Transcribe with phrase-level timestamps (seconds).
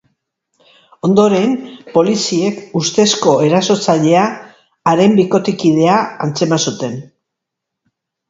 [1.07, 1.51] Ondoren,
[1.97, 4.23] poliziek ustezko erasotzailea,
[4.93, 6.97] haren bikotekidea, atzeman zuten.